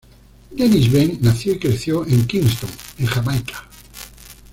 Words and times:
Dennis-Benn 0.57 1.19
nació 1.21 1.53
y 1.53 1.59
creció 1.59 2.07
en 2.07 2.25
Kingston, 2.25 2.71
en 2.97 3.05
Jamaica. 3.05 3.69